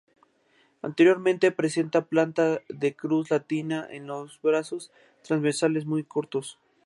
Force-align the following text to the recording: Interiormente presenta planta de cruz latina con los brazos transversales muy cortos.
Interiormente 0.81 1.51
presenta 1.51 2.05
planta 2.07 2.63
de 2.69 2.95
cruz 2.95 3.29
latina 3.29 3.87
con 3.87 4.07
los 4.07 4.41
brazos 4.41 4.89
transversales 5.21 5.85
muy 5.85 6.03
cortos. 6.03 6.57